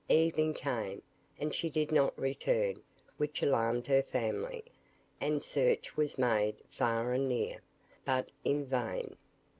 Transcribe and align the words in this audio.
Evening 0.09 0.55
came, 0.55 1.03
and 1.39 1.53
she 1.53 1.69
did 1.69 1.91
not 1.91 2.17
return, 2.17 2.81
which 3.17 3.43
alarmed 3.43 3.85
her 3.85 4.01
family, 4.01 4.65
and 5.19 5.43
search 5.43 5.95
was 5.95 6.17
made 6.17 6.55
far 6.71 7.13
and 7.13 7.29
near 7.29 7.61
but 8.03 8.31
in 8.43 8.65
vain. 8.65 9.15